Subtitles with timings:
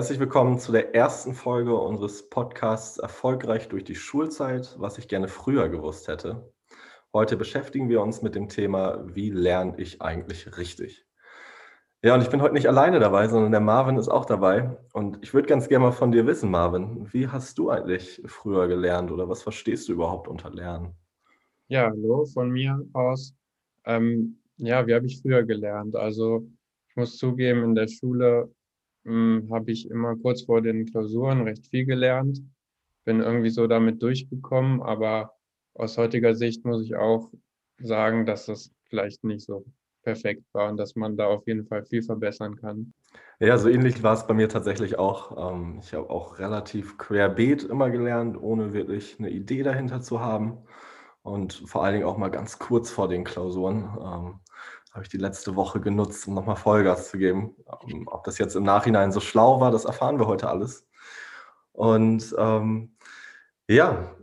[0.00, 5.28] Herzlich willkommen zu der ersten Folge unseres Podcasts Erfolgreich durch die Schulzeit, was ich gerne
[5.28, 6.54] früher gewusst hätte.
[7.12, 11.04] Heute beschäftigen wir uns mit dem Thema, wie lerne ich eigentlich richtig?
[12.02, 14.74] Ja, und ich bin heute nicht alleine dabei, sondern der Marvin ist auch dabei.
[14.94, 18.68] Und ich würde ganz gerne mal von dir wissen, Marvin, wie hast du eigentlich früher
[18.68, 20.94] gelernt oder was verstehst du überhaupt unter Lernen?
[21.68, 23.34] Ja, hallo von mir aus.
[23.84, 25.94] Ähm, ja, wie habe ich früher gelernt?
[25.94, 26.48] Also
[26.88, 28.50] ich muss zugeben, in der Schule
[29.06, 32.42] habe ich immer kurz vor den Klausuren recht viel gelernt.
[33.04, 35.34] Bin irgendwie so damit durchgekommen, aber
[35.74, 37.30] aus heutiger Sicht muss ich auch
[37.78, 39.64] sagen, dass das vielleicht nicht so
[40.02, 42.92] perfekt war und dass man da auf jeden Fall viel verbessern kann.
[43.38, 45.52] Ja, so ähnlich war es bei mir tatsächlich auch.
[45.52, 50.58] Ähm, ich habe auch relativ querbeet immer gelernt, ohne wirklich eine Idee dahinter zu haben.
[51.22, 54.40] Und vor allen Dingen auch mal ganz kurz vor den Klausuren ähm,
[54.90, 57.54] habe ich die letzte Woche genutzt, um nochmal Vollgas zu geben.
[57.88, 60.86] Ähm, ob das jetzt im Nachhinein so schlau war, das erfahren wir heute alles.
[61.72, 62.96] Und ähm,
[63.68, 64.16] ja,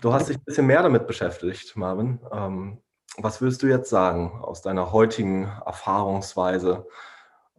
[0.00, 2.20] du hast dich ein bisschen mehr damit beschäftigt, Marvin.
[2.30, 2.82] Ähm,
[3.16, 6.86] was würdest du jetzt sagen aus deiner heutigen Erfahrungsweise?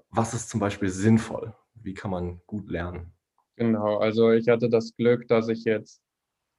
[0.09, 1.55] Was ist zum Beispiel sinnvoll?
[1.73, 3.11] Wie kann man gut lernen?
[3.55, 6.02] Genau, also ich hatte das Glück, dass ich jetzt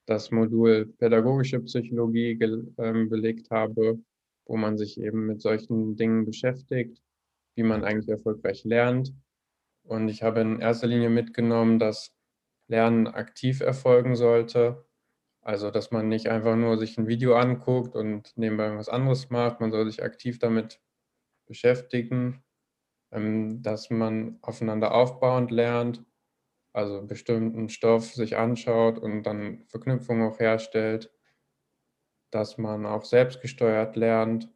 [0.06, 2.38] das Modul Pädagogische Psychologie
[2.78, 3.98] ähm, belegt habe
[4.50, 7.00] wo man sich eben mit solchen Dingen beschäftigt,
[7.54, 9.14] wie man eigentlich erfolgreich lernt.
[9.84, 12.12] Und ich habe in erster Linie mitgenommen, dass
[12.68, 14.84] Lernen aktiv erfolgen sollte.
[15.42, 19.60] Also, dass man nicht einfach nur sich ein Video anguckt und nebenbei was anderes macht.
[19.60, 20.80] Man soll sich aktiv damit
[21.46, 22.42] beschäftigen,
[23.12, 26.04] ähm, dass man aufeinander aufbauend lernt,
[26.72, 31.12] also bestimmten Stoff sich anschaut und dann Verknüpfungen auch herstellt
[32.30, 34.48] dass man auch selbstgesteuert lernt.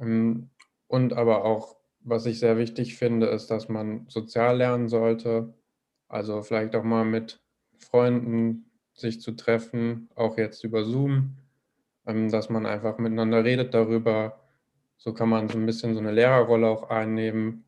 [0.00, 0.50] Ähm,
[0.86, 5.54] und aber auch, was ich sehr wichtig finde, ist, dass man sozial lernen sollte.
[6.08, 7.40] Also vielleicht auch mal mit
[7.78, 11.36] Freunden sich zu treffen, auch jetzt über Zoom,
[12.06, 14.40] ähm, dass man einfach miteinander redet darüber.
[14.96, 17.64] So kann man so ein bisschen so eine Lehrerrolle auch einnehmen,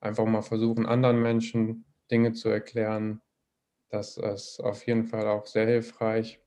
[0.00, 3.20] einfach mal versuchen, anderen Menschen Dinge zu erklären.
[3.88, 6.40] Das ist auf jeden Fall auch sehr hilfreich.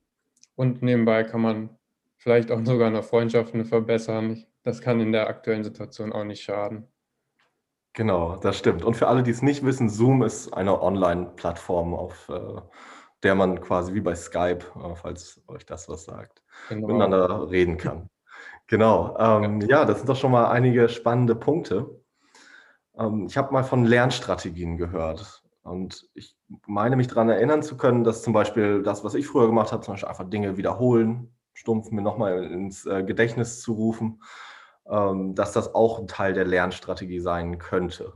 [0.55, 1.78] Und nebenbei kann man
[2.19, 4.45] vielleicht auch sogar noch Freundschaften verbessern.
[4.63, 6.87] Das kann in der aktuellen Situation auch nicht schaden.
[7.93, 8.83] Genau, das stimmt.
[8.83, 12.61] Und für alle, die es nicht wissen, Zoom ist eine Online-Plattform, auf äh,
[13.23, 16.87] der man quasi wie bei Skype, äh, falls euch das was sagt, genau.
[16.87, 18.09] miteinander reden kann.
[18.67, 19.17] Genau.
[19.17, 21.89] Ähm, ja, das sind doch schon mal einige spannende Punkte.
[22.97, 25.43] Ähm, ich habe mal von Lernstrategien gehört.
[25.63, 26.37] Und ich
[26.67, 29.83] meine mich daran erinnern zu können, dass zum Beispiel das, was ich früher gemacht habe,
[29.83, 34.23] zum Beispiel einfach Dinge wiederholen, stumpf mir nochmal ins äh, Gedächtnis zu rufen,
[34.89, 38.13] ähm, dass das auch ein Teil der Lernstrategie sein könnte.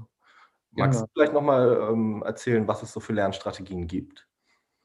[0.72, 1.06] Magst genau.
[1.06, 4.28] du vielleicht nochmal ähm, erzählen, was es so für Lernstrategien gibt?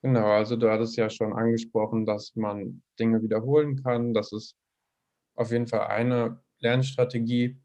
[0.02, 4.12] Genau, also du hattest ja schon angesprochen, dass man Dinge wiederholen kann.
[4.12, 4.56] Das ist
[5.36, 7.60] auf jeden Fall eine Lernstrategie.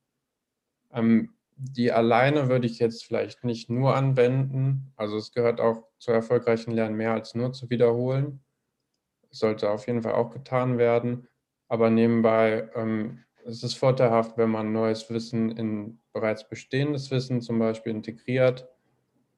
[0.91, 4.93] Ähm, die alleine würde ich jetzt vielleicht nicht nur anwenden.
[4.95, 8.43] Also es gehört auch zu erfolgreichen Lernen mehr als nur zu wiederholen
[9.33, 11.27] sollte auf jeden Fall auch getan werden.
[11.67, 17.59] Aber nebenbei ähm, es ist vorteilhaft, wenn man neues Wissen in bereits bestehendes Wissen zum
[17.59, 18.67] Beispiel integriert.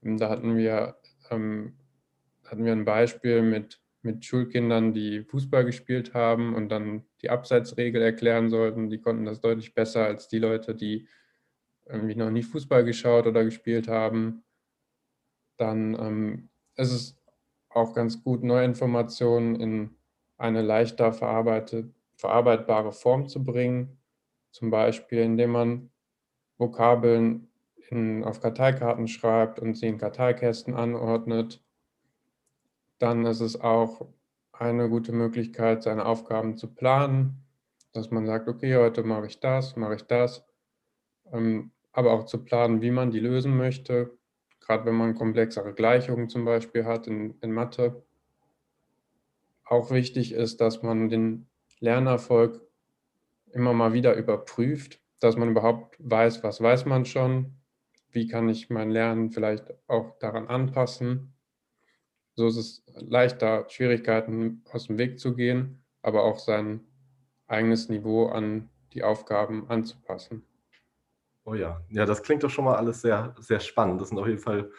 [0.03, 0.97] Ähm, da hatten wir,
[1.29, 1.77] ähm,
[2.45, 8.01] hatten wir ein Beispiel mit, mit Schulkindern, die Fußball gespielt haben und dann die Abseitsregel
[8.01, 8.89] erklären sollten.
[8.89, 11.07] Die konnten das deutlich besser als die Leute, die
[11.85, 14.43] irgendwie noch nie Fußball geschaut oder gespielt haben.
[15.57, 17.17] Dann ähm, ist es
[17.75, 19.95] auch ganz gut, Neuinformationen in
[20.37, 23.97] eine leichter verarbeitbare Form zu bringen.
[24.51, 25.89] Zum Beispiel, indem man
[26.57, 27.49] Vokabeln
[27.89, 31.61] in, auf Karteikarten schreibt und sie in Karteikästen anordnet.
[32.97, 34.07] Dann ist es auch
[34.53, 37.43] eine gute Möglichkeit, seine Aufgaben zu planen,
[37.91, 40.45] dass man sagt, okay, heute mache ich das, mache ich das,
[41.33, 44.17] ähm, aber auch zu planen, wie man die lösen möchte
[44.65, 48.03] gerade wenn man komplexere Gleichungen zum Beispiel hat in, in Mathe.
[49.63, 51.47] Auch wichtig ist, dass man den
[51.79, 52.61] Lernerfolg
[53.51, 57.55] immer mal wieder überprüft, dass man überhaupt weiß, was weiß man schon,
[58.11, 61.33] wie kann ich mein Lernen vielleicht auch daran anpassen.
[62.33, 66.81] So ist es leichter, Schwierigkeiten aus dem Weg zu gehen, aber auch sein
[67.47, 70.43] eigenes Niveau an die Aufgaben anzupassen.
[71.45, 74.01] Oh ja, ja, das klingt doch schon mal alles sehr, sehr spannend.
[74.01, 74.71] Das sind auf jeden Fall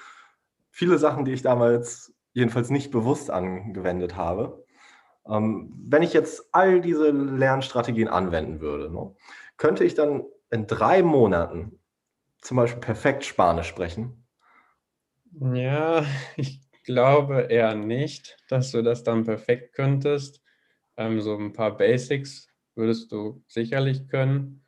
[0.70, 4.64] viele Sachen, die ich damals jedenfalls nicht bewusst angewendet habe.
[5.28, 9.14] Ähm, wenn ich jetzt all diese Lernstrategien anwenden würde, ne,
[9.58, 11.80] könnte ich dann in drei Monaten
[12.42, 14.26] zum Beispiel perfekt Spanisch sprechen?
[15.54, 16.04] Ja,
[16.36, 20.42] ich glaube eher nicht, dass du das dann perfekt könntest.
[20.96, 24.65] Ähm, so ein paar Basics würdest du sicherlich können.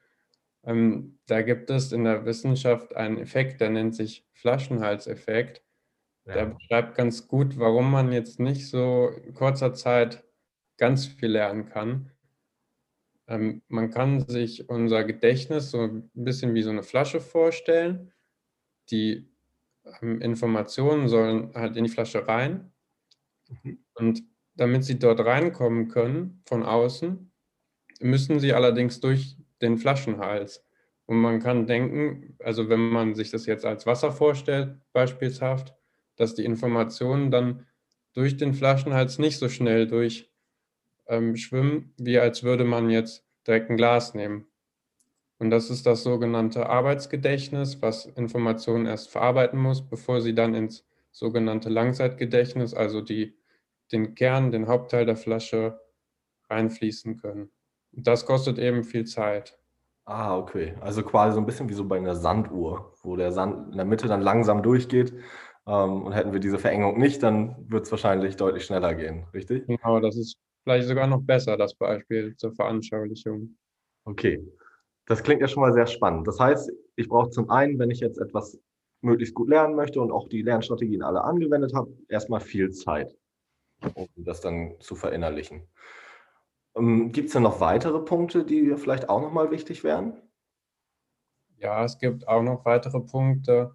[0.68, 5.64] Ähm, da gibt es in der Wissenschaft einen Effekt, der nennt sich Flaschenhalseffekt.
[6.26, 6.34] Ja.
[6.34, 10.24] Der beschreibt ganz gut, warum man jetzt nicht so in kurzer Zeit
[10.76, 12.10] ganz viel lernen kann.
[13.28, 18.12] Ähm, man kann sich unser Gedächtnis so ein bisschen wie so eine Flasche vorstellen.
[18.90, 19.26] Die
[20.02, 22.70] ähm, Informationen sollen halt in die Flasche rein.
[23.62, 23.78] Mhm.
[23.94, 24.22] Und
[24.54, 27.32] damit sie dort reinkommen können von außen,
[28.00, 30.64] müssen sie allerdings durch den Flaschenhals.
[31.06, 35.74] Und man kann denken, also wenn man sich das jetzt als Wasser vorstellt, beispielshaft,
[36.16, 37.66] dass die Informationen dann
[38.12, 40.32] durch den Flaschenhals nicht so schnell durchschwimmen,
[41.08, 44.46] ähm, wie als würde man jetzt direkt ein Glas nehmen.
[45.38, 50.84] Und das ist das sogenannte Arbeitsgedächtnis, was Informationen erst verarbeiten muss, bevor sie dann ins
[51.12, 53.36] sogenannte Langzeitgedächtnis, also die,
[53.92, 55.80] den Kern, den Hauptteil der Flasche
[56.50, 57.50] reinfließen können.
[58.02, 59.58] Das kostet eben viel Zeit.
[60.04, 60.74] Ah, okay.
[60.80, 63.84] Also quasi so ein bisschen wie so bei einer Sanduhr, wo der Sand in der
[63.84, 65.12] Mitte dann langsam durchgeht.
[65.66, 69.66] Ähm, und hätten wir diese Verengung nicht, dann wird es wahrscheinlich deutlich schneller gehen, richtig?
[69.66, 73.56] Genau, das ist vielleicht sogar noch besser, das Beispiel zur Veranschaulichung.
[74.04, 74.42] Okay.
[75.04, 76.26] Das klingt ja schon mal sehr spannend.
[76.26, 78.58] Das heißt, ich brauche zum einen, wenn ich jetzt etwas
[79.02, 83.14] möglichst gut lernen möchte und auch die Lernstrategien alle angewendet habe, erstmal viel Zeit,
[83.94, 85.68] um das dann zu verinnerlichen.
[86.76, 90.14] Ähm, gibt es denn noch weitere Punkte, die vielleicht auch nochmal wichtig wären?
[91.56, 93.74] Ja, es gibt auch noch weitere Punkte.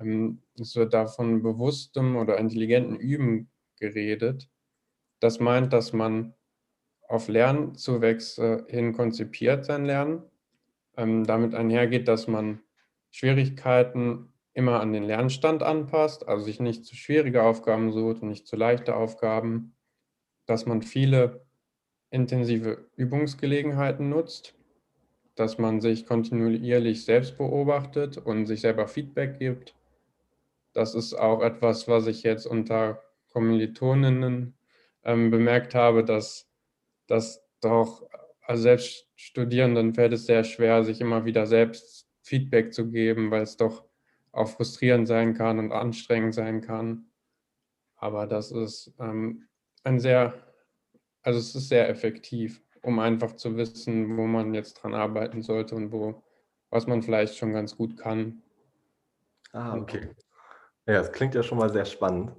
[0.00, 4.48] Ähm, es wird da von bewusstem oder intelligentem Üben geredet.
[5.20, 6.34] Das meint, dass man
[7.08, 10.22] auf Lernzuwächse hin konzipiert sein Lernen
[10.96, 12.60] ähm, damit einhergeht, dass man
[13.10, 18.46] Schwierigkeiten immer an den Lernstand anpasst, also sich nicht zu schwierige Aufgaben sucht und nicht
[18.46, 19.76] zu leichte Aufgaben,
[20.46, 21.45] dass man viele
[22.10, 24.54] intensive Übungsgelegenheiten nutzt,
[25.34, 29.74] dass man sich kontinuierlich selbst beobachtet und sich selber Feedback gibt.
[30.72, 34.54] Das ist auch etwas, was ich jetzt unter Kommilitoninnen
[35.04, 36.48] ähm, bemerkt habe, dass
[37.06, 38.06] das doch
[38.46, 43.42] also selbst Studierenden fällt es sehr schwer, sich immer wieder selbst Feedback zu geben, weil
[43.42, 43.84] es doch
[44.32, 47.06] auch frustrierend sein kann und anstrengend sein kann.
[47.96, 49.48] Aber das ist ähm,
[49.82, 50.45] ein sehr,
[51.26, 55.74] also es ist sehr effektiv, um einfach zu wissen, wo man jetzt dran arbeiten sollte
[55.74, 56.22] und wo,
[56.70, 58.44] was man vielleicht schon ganz gut kann.
[59.52, 60.10] Ah, okay.
[60.86, 62.32] Ja, es klingt ja schon mal sehr spannend.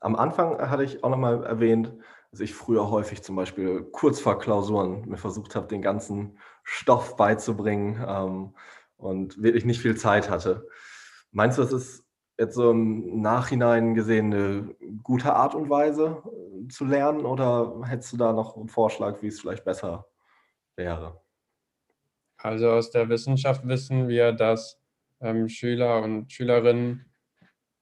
[0.00, 1.94] Am Anfang hatte ich auch nochmal erwähnt,
[2.30, 7.16] dass ich früher häufig zum Beispiel kurz vor Klausuren mir versucht habe, den ganzen Stoff
[7.16, 8.54] beizubringen ähm,
[8.98, 10.68] und wirklich nicht viel Zeit hatte.
[11.30, 12.04] Meinst du, das ist
[12.38, 16.22] jetzt so im Nachhinein gesehen eine gute Art und Weise
[16.68, 20.06] zu lernen oder hättest du da noch einen Vorschlag, wie es vielleicht besser
[20.76, 21.20] wäre?
[22.36, 24.80] Also aus der Wissenschaft wissen wir, dass
[25.20, 27.06] ähm, Schüler und Schülerinnen,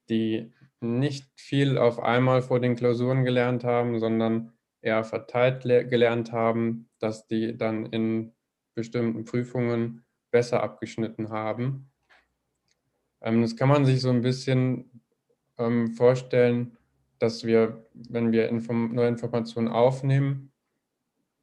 [0.08, 4.52] die nicht viel auf einmal vor den Klausuren gelernt haben, sondern
[4.82, 8.32] eher verteilt gelernt haben, dass die dann in
[8.74, 11.90] bestimmten Prüfungen besser abgeschnitten haben.
[13.20, 15.02] Ähm, das kann man sich so ein bisschen
[15.58, 16.76] ähm, vorstellen,
[17.20, 20.52] dass wir, wenn wir Inform neue Informationen aufnehmen,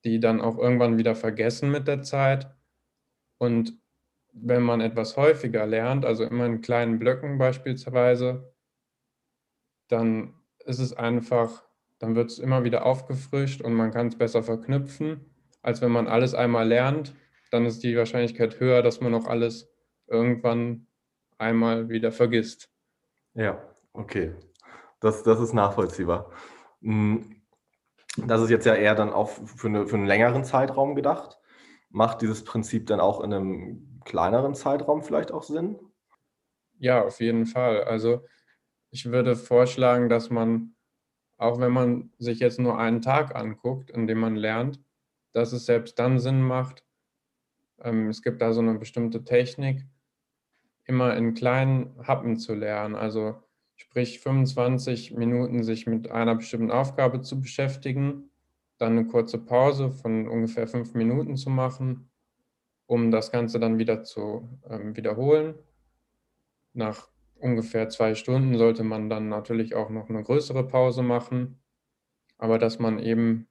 [0.03, 2.53] die dann auch irgendwann wieder vergessen mit der Zeit.
[3.37, 3.79] Und
[4.33, 8.53] wenn man etwas häufiger lernt, also immer in kleinen Blöcken beispielsweise,
[9.87, 10.33] dann
[10.65, 11.63] ist es einfach,
[11.99, 15.25] dann wird es immer wieder aufgefrischt und man kann es besser verknüpfen,
[15.61, 17.15] als wenn man alles einmal lernt.
[17.51, 19.69] Dann ist die Wahrscheinlichkeit höher, dass man auch alles
[20.07, 20.87] irgendwann
[21.37, 22.69] einmal wieder vergisst.
[23.33, 23.61] Ja,
[23.93, 24.33] okay.
[24.99, 26.31] Das, das ist nachvollziehbar.
[26.81, 27.41] Hm,
[28.17, 31.39] das ist jetzt ja eher dann auch für, eine, für einen längeren Zeitraum gedacht.
[31.89, 35.79] Macht dieses Prinzip dann auch in einem kleineren Zeitraum vielleicht auch Sinn?
[36.79, 37.83] Ja, auf jeden Fall.
[37.83, 38.25] Also
[38.89, 40.75] ich würde vorschlagen, dass man,
[41.37, 44.79] auch wenn man sich jetzt nur einen Tag anguckt, in dem man lernt,
[45.33, 46.83] dass es selbst dann Sinn macht.
[47.79, 49.85] Ähm, es gibt da so eine bestimmte Technik,
[50.85, 52.95] immer in kleinen Happen zu lernen.
[52.95, 53.35] Also
[53.77, 58.29] sprich 25 Minuten sich mit einer bestimmten Aufgabe zu beschäftigen,
[58.77, 62.09] dann eine kurze Pause von ungefähr fünf Minuten zu machen,
[62.87, 65.55] um das Ganze dann wieder zu ähm, wiederholen.
[66.73, 67.07] Nach
[67.39, 71.61] ungefähr zwei Stunden sollte man dann natürlich auch noch eine größere Pause machen,
[72.37, 73.47] aber dass man eben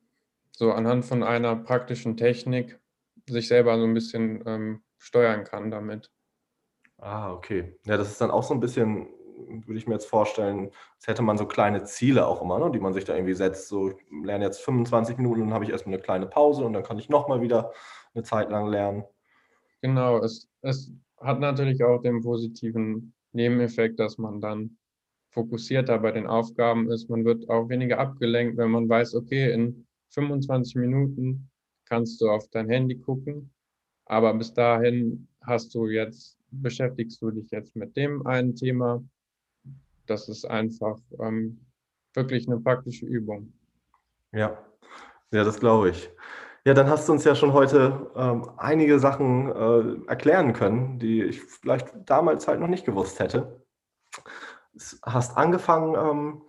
[0.50, 2.80] so anhand von einer praktischen Technik
[3.28, 6.10] sich selber so ein bisschen ähm, steuern kann damit.
[6.98, 7.76] Ah, okay.
[7.84, 11.22] Ja, das ist dann auch so ein bisschen würde ich mir jetzt vorstellen, als hätte
[11.22, 13.68] man so kleine Ziele auch immer, ne, die man sich da irgendwie setzt.
[13.68, 16.82] So, ich lerne jetzt 25 Minuten, dann habe ich erstmal eine kleine Pause und dann
[16.82, 17.72] kann ich nochmal wieder
[18.14, 19.04] eine Zeit lang lernen.
[19.82, 24.78] Genau, es, es hat natürlich auch den positiven Nebeneffekt, dass man dann
[25.30, 27.10] fokussierter bei den Aufgaben ist.
[27.10, 31.50] Man wird auch weniger abgelenkt, wenn man weiß, okay, in 25 Minuten
[31.84, 33.52] kannst du auf dein Handy gucken,
[34.06, 39.04] aber bis dahin hast du jetzt, beschäftigst du dich jetzt mit dem einen Thema.
[40.06, 41.60] Das ist einfach ähm,
[42.14, 43.52] wirklich eine praktische Übung.
[44.32, 44.58] Ja,
[45.32, 46.10] ja, das glaube ich.
[46.64, 51.22] Ja, dann hast du uns ja schon heute ähm, einige Sachen äh, erklären können, die
[51.22, 53.66] ich vielleicht damals halt noch nicht gewusst hätte
[55.02, 56.42] hast angefangen, ähm,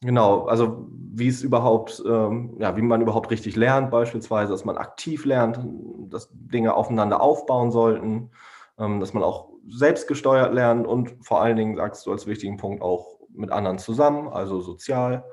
[0.00, 4.76] genau, also wie es überhaupt, ähm, ja, wie man überhaupt richtig lernt, beispielsweise, dass man
[4.76, 5.60] aktiv lernt,
[6.08, 8.30] dass Dinge aufeinander aufbauen sollten,
[8.78, 12.82] ähm, dass man auch selbstgesteuert lernt und vor allen Dingen, sagst du als wichtigen Punkt,
[12.82, 15.24] auch mit anderen zusammen, also sozial.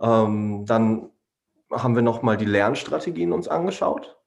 [0.00, 1.10] Ähm, dann
[1.70, 4.18] haben wir nochmal die Lernstrategien uns angeschaut.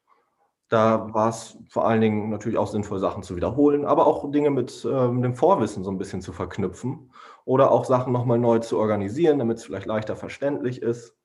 [0.70, 4.50] Da war es vor allen Dingen natürlich auch sinnvoll, Sachen zu wiederholen, aber auch Dinge
[4.50, 7.12] mit ähm, dem Vorwissen so ein bisschen zu verknüpfen
[7.46, 11.16] oder auch Sachen nochmal neu zu organisieren, damit es vielleicht leichter verständlich ist.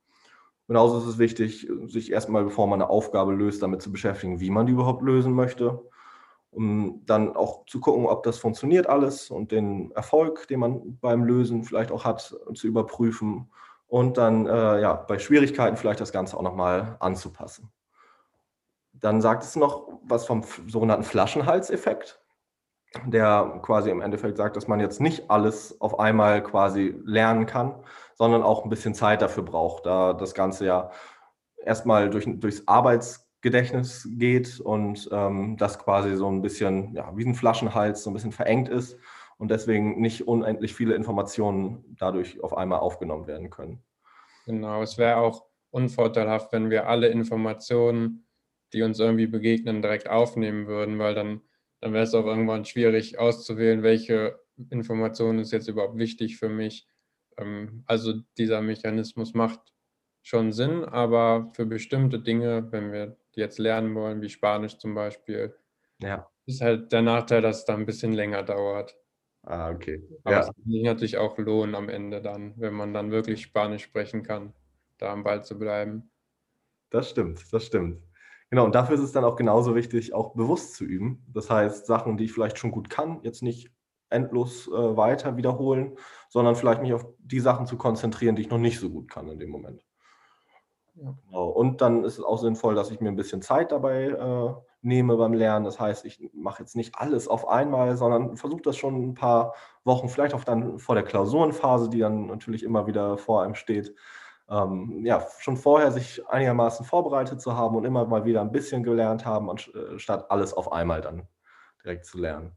[0.69, 4.51] Genauso ist es wichtig, sich erstmal, bevor man eine Aufgabe löst, damit zu beschäftigen, wie
[4.51, 5.83] man die überhaupt lösen möchte.
[6.51, 11.25] Um dann auch zu gucken, ob das funktioniert alles und den Erfolg, den man beim
[11.25, 13.51] Lösen vielleicht auch hat, zu überprüfen
[13.87, 17.71] und dann äh, ja, bei Schwierigkeiten vielleicht das Ganze auch nochmal anzupassen.
[18.93, 22.21] Dann sagt es noch was vom sogenannten Flaschenhalseffekt,
[23.07, 27.75] der quasi im Endeffekt sagt, dass man jetzt nicht alles auf einmal quasi lernen kann,
[28.15, 30.91] sondern auch ein bisschen Zeit dafür braucht, da das Ganze ja
[31.65, 32.67] erstmal durch, durchs
[33.41, 38.15] Arbeitsgedächtnis geht und ähm, das quasi so ein bisschen ja, wie ein Flaschenhals so ein
[38.15, 38.99] bisschen verengt ist
[39.39, 43.83] und deswegen nicht unendlich viele Informationen dadurch auf einmal aufgenommen werden können.
[44.47, 48.27] Genau, es wäre auch unvorteilhaft, wenn wir alle Informationen
[48.73, 51.41] die uns irgendwie begegnen, direkt aufnehmen würden, weil dann,
[51.81, 54.39] dann wäre es auch irgendwann schwierig auszuwählen, welche
[54.71, 56.87] Information ist jetzt überhaupt wichtig für mich.
[57.37, 59.59] Ähm, also dieser Mechanismus macht
[60.23, 64.95] schon Sinn, aber für bestimmte Dinge, wenn wir die jetzt lernen wollen, wie Spanisch zum
[64.95, 65.55] Beispiel,
[66.03, 66.29] ja.
[66.47, 68.97] ist halt der Nachteil, dass es dann ein bisschen länger dauert.
[69.43, 70.03] Ah, okay.
[70.25, 70.41] Aber ja.
[70.41, 74.23] es kann sich natürlich auch lohnen am Ende dann, wenn man dann wirklich Spanisch sprechen
[74.23, 74.53] kann,
[74.99, 76.11] da am Ball zu bleiben.
[76.91, 78.03] Das stimmt, das stimmt.
[78.51, 81.25] Genau, und dafür ist es dann auch genauso wichtig, auch bewusst zu üben.
[81.33, 83.71] Das heißt, Sachen, die ich vielleicht schon gut kann, jetzt nicht
[84.11, 85.97] endlos äh, weiter wiederholen,
[86.29, 89.29] sondern vielleicht mich auf die Sachen zu konzentrieren, die ich noch nicht so gut kann
[89.29, 89.85] in dem Moment.
[91.01, 91.15] Ja.
[91.27, 91.49] Genau.
[91.49, 95.17] Und dann ist es auch sinnvoll, dass ich mir ein bisschen Zeit dabei äh, nehme
[95.17, 95.65] beim Lernen.
[95.65, 99.55] Das heißt, ich mache jetzt nicht alles auf einmal, sondern versuche das schon ein paar
[99.85, 103.95] Wochen, vielleicht auch dann vor der Klausurenphase, die dann natürlich immer wieder vor einem steht,
[104.51, 108.83] ähm, ja, schon vorher sich einigermaßen vorbereitet zu haben und immer mal wieder ein bisschen
[108.83, 111.29] gelernt haben, anstatt äh, alles auf einmal dann
[111.85, 112.57] direkt zu lernen.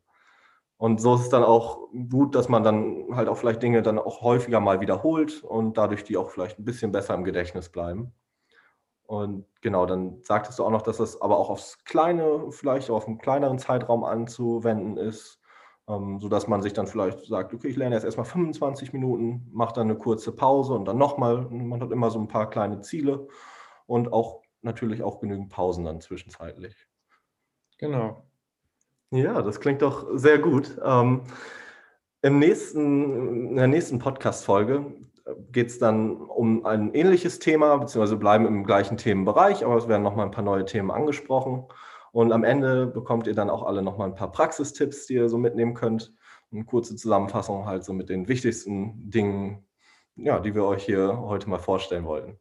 [0.78, 4.00] Und so ist es dann auch gut, dass man dann halt auch vielleicht Dinge dann
[4.00, 8.14] auch häufiger mal wiederholt und dadurch die auch vielleicht ein bisschen besser im Gedächtnis bleiben.
[9.06, 12.98] Und genau, dann sagtest du auch noch, dass das aber auch aufs Kleine, vielleicht auch
[12.98, 15.40] auf einen kleineren Zeitraum anzuwenden ist
[15.88, 19.74] ähm, sodass man sich dann vielleicht sagt, okay, ich lerne jetzt erstmal 25 Minuten, mache
[19.76, 21.48] dann eine kurze Pause und dann nochmal.
[21.50, 23.28] Man hat immer so ein paar kleine Ziele
[23.86, 26.76] und auch natürlich auch genügend Pausen dann zwischenzeitlich.
[27.80, 28.26] Genau.
[29.12, 30.78] Ja, das klingt doch sehr gut.
[30.84, 31.24] Ähm,
[32.22, 34.86] im nächsten, in der nächsten Podcast-Folge
[35.52, 40.04] geht es dann um ein ähnliches Thema, beziehungsweise bleiben im gleichen Themenbereich, aber es werden
[40.04, 41.66] nochmal ein paar neue Themen angesprochen.
[42.12, 45.38] Und am Ende bekommt ihr dann auch alle nochmal ein paar Praxistipps, die ihr so
[45.38, 46.14] mitnehmen könnt.
[46.52, 49.66] Eine kurze Zusammenfassung halt so mit den wichtigsten Dingen,
[50.16, 52.38] ja, die wir euch hier heute mal vorstellen wollten.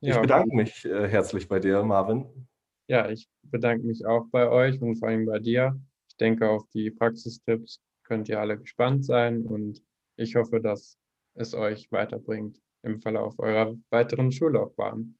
[0.00, 2.48] Ja, ich bedanke mich äh, herzlich bei dir, Marvin.
[2.88, 5.78] Ja, ich bedanke mich auch bei euch und vor allem bei dir.
[6.08, 9.82] Ich denke, auf die Praxistipps könnt ihr alle gespannt sein und
[10.16, 10.98] ich hoffe, dass
[11.34, 15.16] es euch weiterbringt im Verlauf eurer weiteren Schullaufbahn.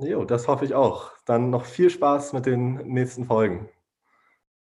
[0.00, 1.12] Jo, das hoffe ich auch.
[1.24, 3.68] Dann noch viel Spaß mit den nächsten Folgen.